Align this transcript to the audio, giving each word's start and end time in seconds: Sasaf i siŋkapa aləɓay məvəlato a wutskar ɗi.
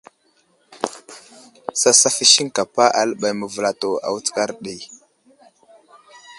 Sasaf 1.81 2.15
i 2.23 2.25
siŋkapa 2.33 2.83
aləɓay 2.99 3.33
məvəlato 3.39 3.89
a 4.05 4.07
wutskar 4.13 4.49
ɗi. 4.63 4.75